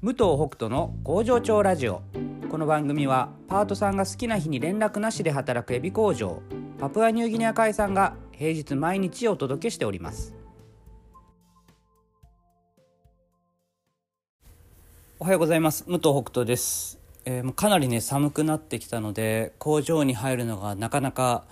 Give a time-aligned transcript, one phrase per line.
[0.00, 2.02] 武藤北斗の工場長ラジオ。
[2.48, 6.40] この番組はパートさんが好きな日に連絡なしで働くエビ工場
[6.78, 10.34] パプアニューギニア海産が平日毎日お届けしております。
[15.18, 15.84] おはようございます。
[15.86, 21.44] 武藤北斗です、えーもうかなりね寒くなってきたので工場に入るのがなかなか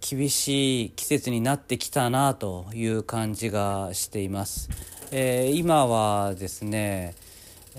[0.00, 4.70] 厳しい季節になってきたなという感じがしています、
[5.10, 7.16] えー今はですね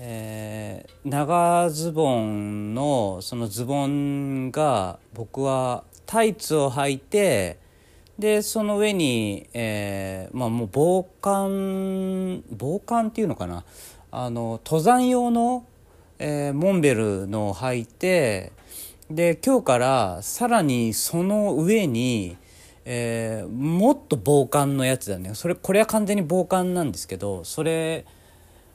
[0.02, 7.58] えー長ズボンのそのズボンが僕はタイツを履いて
[8.18, 13.64] でその上に、えーまあもう防寒防寒っていうのかな。
[14.10, 15.66] あの登山用の、
[16.18, 18.52] えーモンベルのを履いて
[19.10, 22.36] で今日からさらにその上に、
[22.84, 25.34] えもっと防寒のやつだね。
[25.34, 28.04] それこれは完全に防寒なんですけどそれ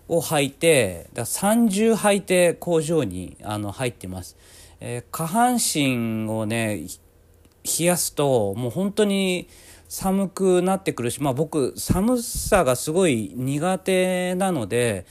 [0.08, 4.38] を履いてだから30履いて工場にあの入ってます、
[4.80, 6.88] えー下半身をね
[7.80, 9.48] 冷やすともう本当に
[9.88, 15.06] 寒くなってくるし、まあ、僕寒さがすごい苦手なので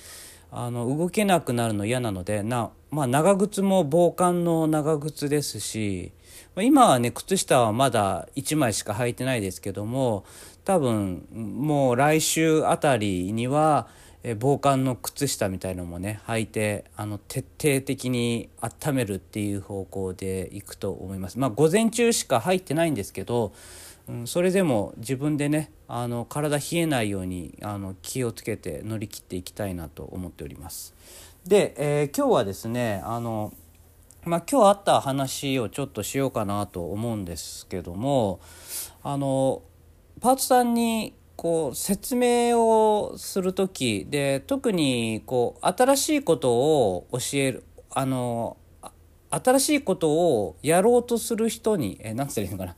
[0.51, 6.13] あの動けなくなるの嫌なのでな、まあ、長靴も防寒の長靴ですし
[6.57, 10.25] 今はね靴下はまだ1枚しか履いてないですけども
[10.65, 13.89] 多分もう来週あたりには
[14.25, 21.39] えー防寒の靴下みたいのもね履いてあの徹底的に温めるっていう方向でいくと思います。
[21.39, 23.53] まあ午前中しか入ってないんですけど、
[24.09, 30.95] うん、それでも自分でねあの体冷えないようにあの気をつけて乗り切っていきたいなと思っております。
[31.47, 33.53] で、えー今日はですねあの
[34.25, 38.41] まあ、今日あった話をちょっとしようかなと思うんですけども
[39.03, 39.61] あの
[40.23, 48.57] パートさんにこう説明をする時で特にこう新しいことを教えるあの
[49.31, 52.77] 新しいことをやろうとする人にえーなんつったらいいのかな、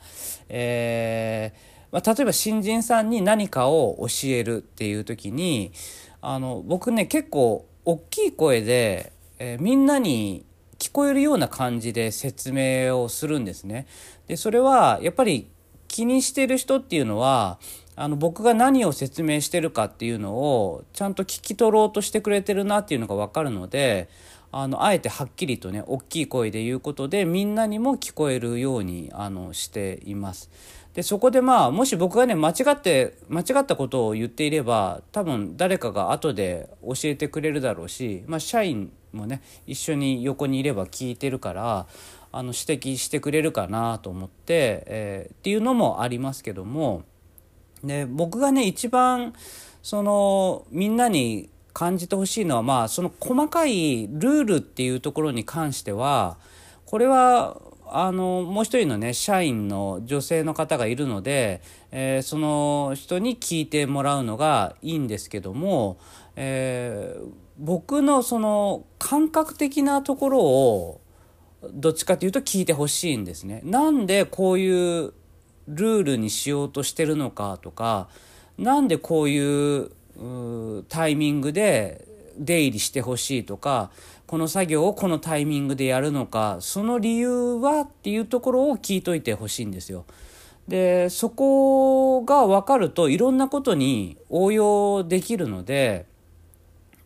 [0.48, 5.72] えーまあ、例えば新人さんに何かを教えるっていう時に
[6.20, 10.44] あの僕ね結構大きい声で、えーみんなに
[10.78, 13.86] 聞こえるような感じで説明をするんですね。
[14.28, 15.48] でそれはやっぱり
[15.88, 17.58] 気にしてる人っていうのは
[17.96, 24.08] あの僕が何を説明してるかっていうのをちゃんと聞き取ろうとしてくれてるなっていうのが分かるので
[24.52, 30.50] あのあえてはっきりとね大きい声で言うことでみんなにも聞こえるようにあのしています。
[30.94, 41.86] でそこでまあもし僕がね間違って間違ったことを言っていれば多分誰かが後で教えてくれるだろうし、まあ、社員もね一緒に横にいれば聞いてるから
[42.32, 47.04] あの指摘してくれるかなと思って、えーっていうのもありますけども。
[47.84, 49.34] で僕がね一番
[49.82, 56.38] そのみんなに感じてほしいのはまあその細かいルールっていうところに関しては
[56.86, 65.98] これはあのもう一人のね社員の女性の方がいるので、えーその人に聞いてもらうのがいいんですけども、
[66.34, 71.00] えー僕のその感覚的なところを
[71.72, 73.62] どっちかというと聞いてほしいんですね。
[73.64, 75.14] なんでこういう
[75.68, 78.08] ルールにしようとしてるのかとか
[78.58, 79.90] なんでこういう
[80.88, 82.06] タイミングで
[82.38, 83.90] 出入りしてほしいとか
[84.26, 90.04] この作業をこのタイミングでやるのかその理由はっていうところを聞いといてほしいんですよ。
[90.68, 96.06] でそこが分かるといろんなことに応用できるので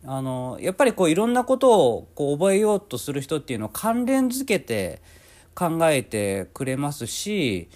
[0.03, 4.99] あのやっぱりこういろんなことをこう覚えようとする人っていうのを関連づけて
[5.53, 7.69] 考えてくれますし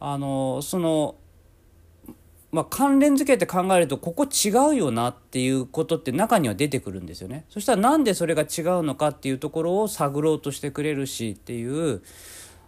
[0.00, 1.16] あのその、
[2.52, 7.44] まあ、関連づけて考えるとここ違うよなっていうことって中には出てくるんですよね。
[7.48, 12.02] そしたらなんでそれが違うのかっていうところを探ろうとしてくれるしっていう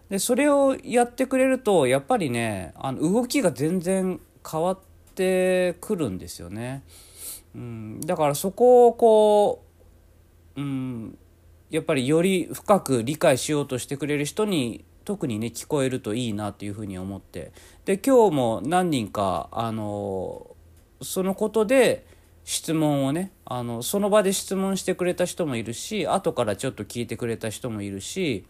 [0.09, 4.79] でそれをやってくれるとやっぱりねあの動きが全然変わっ
[5.15, 6.83] てくるんですよね。
[7.55, 9.65] うん、だからそこをこ
[10.57, 11.19] う、うん、
[11.71, 17.51] やっぱりより深く理解しようとしてくれる人に特にね聞こえるといいなっていうふうに思って。
[17.85, 20.47] で今日も何人かあの
[21.03, 22.07] そのことで
[22.45, 28.45] 質問をねあのその場で質問してくれた人もいるし後からちょっと聞いてくれた人もいるし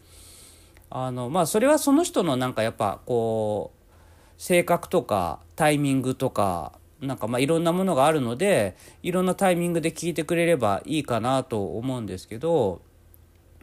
[0.91, 3.81] あのまあそれはその人のなんかやっぱこう
[4.37, 12.83] 性格とかタイミングとかなんかまあいろんなものがあるのでいろんなタイミングで聞いてくれればいいかなと思うんですけど、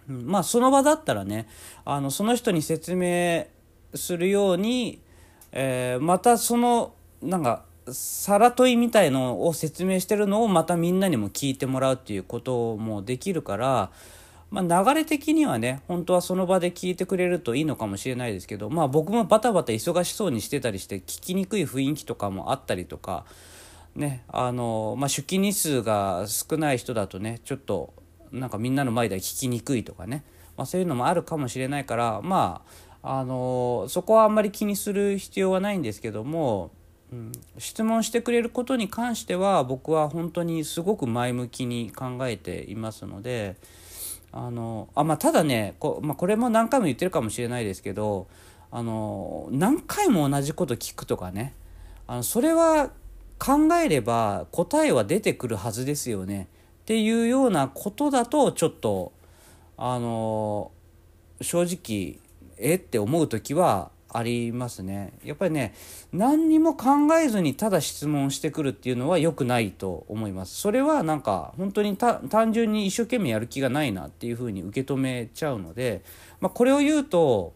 [0.08, 0.26] うん。
[0.26, 1.48] まあその場だったらね
[1.84, 3.46] あのその人に説明
[3.94, 5.00] するように、
[5.52, 13.90] えーまたそのなんかさら問いみたいのを説明してるのをまたみんなにも聞いてもらうっていうこともできるから
[14.50, 23.26] まあ、流れ的にはね本当はその場で聞いてくれるといいのかもしれないですけど、まあ、僕もバタバタ忙しそうにしてたりして聞きにくい雰囲気とかもあったりとか、
[23.94, 27.92] ねあのまあ、出勤日数が少ない人だとねちょっと
[28.32, 30.24] なんかみんなの前では聞きにくいとかね、
[30.56, 32.62] まあ、そういうのもあるかもしれないからま
[33.02, 36.72] ああのそこはあんまり気にする必要はないんですけども、
[37.12, 43.56] うん、質問してくれることに関しては僕は本当にすごく前向きに考えていますので。
[44.30, 48.26] あのあまあ、ただねこ,、まあ、これも何回も言ってるかもしれないですけど
[48.70, 51.54] あの何回も同じこと聞くとかね
[52.06, 52.90] あのそれは
[53.38, 56.48] 考えれば答えは出てくるはずですよね
[56.88, 59.12] っていうようなことだとちょっと
[59.76, 60.72] あの
[61.42, 62.18] 正直
[62.56, 65.12] えって思う時はありますね。
[65.22, 65.74] やっぱりね
[66.14, 70.58] 何にも考えずにただ質問してくるっていうのは良くないと思います。
[70.58, 76.00] それはなんか本当に単純に一生懸命やる気がないなっていうふうに受け止めちゃうので、
[76.40, 77.52] まあ、これを言うと、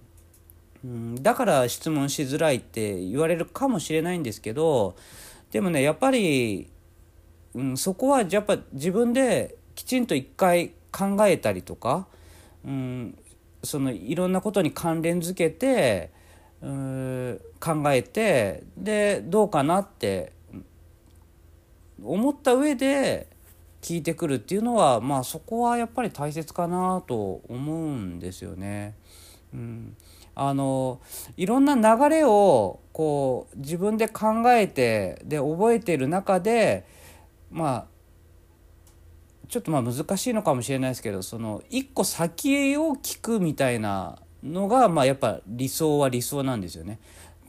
[0.85, 4.94] うん、だから質問しづらいって言われるかもしれないんですけど
[5.52, 6.69] でもねやっぱり、
[7.54, 12.06] うん、そこはやっぱ自分できちんと一回考えたりとか、
[12.64, 13.19] うん、
[13.62, 16.10] そのいろんなことに関連づけて
[16.60, 20.32] うん考えてでどうかなって
[22.02, 23.28] 思った上で
[23.81, 28.94] 聞いてくるっていうのはまあそこはやっぱり大切かなと思うんですよね。
[29.52, 29.96] うん、
[30.34, 31.00] あの
[31.37, 36.84] いろんな流れをこう自分で考えてで覚えてる中で
[37.52, 37.87] まあ
[39.49, 46.99] ちょっとまあ難しいのかもしれないですけどその一個先を聞くみたいなのが、まあ、やっぱ理想は理想なんですよね。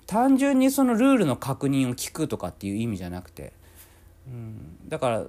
[0.06, 3.54] 単純にそのルールの確認を聞くとかっていう意味じゃなくて、
[4.28, 5.26] うん、だから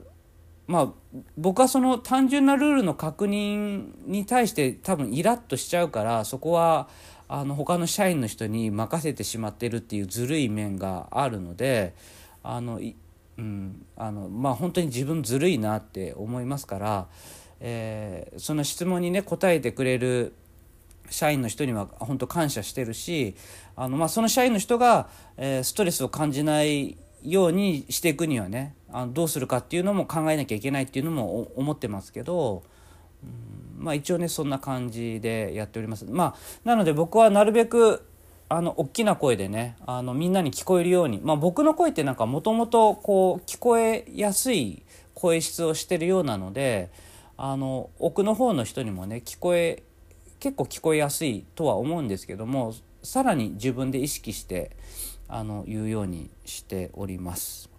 [0.67, 6.89] まあ僕はその単純なルールの確認に対して多分イラッとしちゃうからそこは
[7.29, 11.95] あの他の社員の人に任せてしまってるっていうずるい面があるので
[12.43, 12.79] あの、
[13.39, 17.07] うん、あのまあ本当に自分ずるいなって思いますから、
[17.61, 20.33] えー、その質問にね答えてくれる
[21.11, 23.35] 社員の人には本当感謝してるし
[23.77, 32.63] あの、まあ、その社員の人が、えー、ストレスを感じないようにしていくにはねあのどうするかっていうのも考えなきゃいけないっていうのも思ってますけど、
[33.23, 36.05] うん、まあ一応ねそんな感じでやっております。
[36.05, 36.35] まあ、
[36.65, 38.07] なので僕はなるべく
[38.55, 44.85] あの大きな声でねあのみんなに聞こえるように、まあ、僕の声ってなんかもともとこう聞こえやすい
[45.15, 46.91] 声質をしてるようなので
[47.37, 49.83] あの奥の方の人にもね聞こえ
[50.39, 54.77] 結構聞こえやすいとは思うんですけどもさらに自分で意識して
[55.27, 57.71] あの言うようにしております。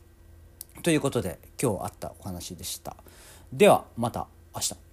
[0.83, 2.97] ということで今日あったお話でした。
[3.53, 4.84] ではまた明日。